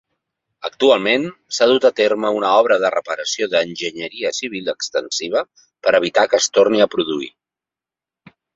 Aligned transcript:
Actualment 0.67 1.25
s'ha 1.57 1.67
dut 1.71 1.85
a 1.89 1.91
terme 1.99 2.31
una 2.37 2.53
obra 2.61 2.79
de 2.85 2.91
reparació 2.95 3.49
d'enginyeria 3.53 4.33
civil 4.39 4.73
extensiva 4.75 5.45
per 5.85 5.97
evitar 6.01 6.27
que 6.33 6.41
es 6.43 6.51
torni 6.59 6.83
a 6.83 6.91
produir. 6.97 7.33